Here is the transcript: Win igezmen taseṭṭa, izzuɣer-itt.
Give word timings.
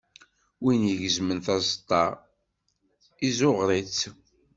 Win 0.63 0.81
igezmen 0.93 1.39
taseṭṭa, 1.45 2.03
izzuɣer-itt. 3.27 4.01